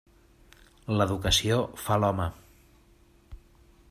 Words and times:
L'educació 1.01 1.59
fa 1.83 1.99
l'home. 2.05 2.27